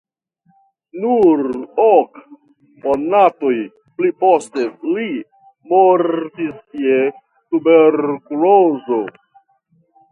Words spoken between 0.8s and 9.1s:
Nur ok monatojn pli poste li mortis je tuberkulozo.